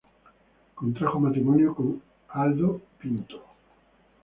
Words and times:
Contrajo 0.73 1.19
matrimonio 1.19 1.75
con 1.75 2.01
Aldo 2.29 2.81
Pinto. 2.97 3.43